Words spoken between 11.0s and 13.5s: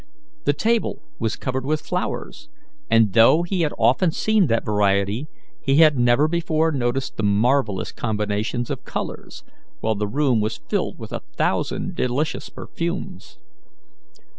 a thousand delicious perfumes.